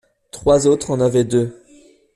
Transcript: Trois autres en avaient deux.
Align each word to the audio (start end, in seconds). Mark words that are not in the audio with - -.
Trois 0.31 0.65
autres 0.65 0.89
en 0.89 0.99
avaient 0.99 1.23
deux. 1.25 1.55